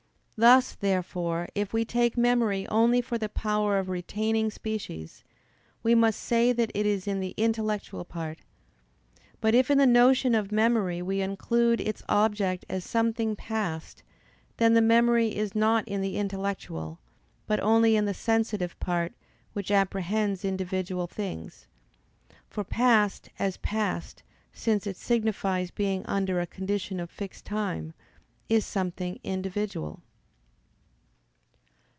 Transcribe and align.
Thus, 0.37 0.73
therefore, 0.73 1.49
if 1.53 1.71
we 1.71 1.85
take 1.85 2.17
memory 2.17 2.65
only 2.69 2.99
for 2.99 3.19
the 3.19 3.29
power 3.29 3.77
of 3.77 3.89
retaining 3.89 4.49
species, 4.49 5.23
we 5.83 5.93
must 5.93 6.19
say 6.19 6.51
that 6.51 6.71
it 6.73 6.83
is 6.87 7.05
in 7.05 7.19
the 7.19 7.35
intellectual 7.37 8.03
part. 8.03 8.39
But 9.39 9.53
if 9.53 9.69
in 9.69 9.77
the 9.77 9.85
notion 9.85 10.33
of 10.33 10.51
memory 10.51 10.99
we 10.99 11.21
include 11.21 11.79
its 11.79 12.01
object 12.09 12.65
as 12.67 12.83
something 12.83 13.35
past, 13.35 14.01
then 14.57 14.73
the 14.73 14.81
memory 14.81 15.35
is 15.35 15.53
not 15.53 15.87
in 15.87 16.01
the 16.01 16.17
intellectual, 16.17 16.97
but 17.45 17.59
only 17.59 17.95
in 17.95 18.05
the 18.05 18.13
sensitive 18.15 18.79
part, 18.79 19.13
which 19.53 19.69
apprehends 19.69 20.43
individual 20.43 21.05
things. 21.05 21.67
For 22.49 22.63
past, 22.63 23.29
as 23.37 23.57
past, 23.57 24.23
since 24.51 24.87
it 24.87 24.97
signifies 24.97 25.69
being 25.69 26.03
under 26.07 26.39
a 26.41 26.47
condition 26.47 26.99
of 26.99 27.11
fixed 27.11 27.45
time, 27.45 27.93
is 28.49 28.65
something 28.65 29.19
individual. 29.23 30.01